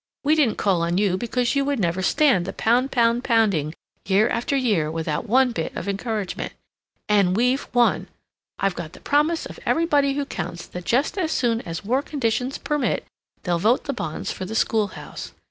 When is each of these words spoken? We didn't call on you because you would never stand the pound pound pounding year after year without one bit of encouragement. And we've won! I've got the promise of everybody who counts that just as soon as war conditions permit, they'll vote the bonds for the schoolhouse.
We 0.23 0.33
didn't 0.33 0.57
call 0.57 0.81
on 0.81 0.97
you 0.97 1.15
because 1.15 1.53
you 1.55 1.63
would 1.65 1.77
never 1.79 2.01
stand 2.01 2.45
the 2.47 2.53
pound 2.53 2.91
pound 2.91 3.23
pounding 3.23 3.75
year 4.07 4.27
after 4.29 4.55
year 4.57 4.89
without 4.89 5.29
one 5.29 5.51
bit 5.51 5.75
of 5.75 5.87
encouragement. 5.87 6.53
And 7.07 7.35
we've 7.37 7.67
won! 7.71 8.07
I've 8.57 8.73
got 8.73 8.93
the 8.93 8.99
promise 8.99 9.45
of 9.45 9.59
everybody 9.63 10.13
who 10.13 10.25
counts 10.25 10.65
that 10.65 10.85
just 10.85 11.19
as 11.19 11.31
soon 11.31 11.61
as 11.67 11.85
war 11.85 12.01
conditions 12.01 12.57
permit, 12.57 13.05
they'll 13.43 13.59
vote 13.59 13.83
the 13.83 13.93
bonds 13.93 14.31
for 14.31 14.43
the 14.45 14.55
schoolhouse. 14.55 15.33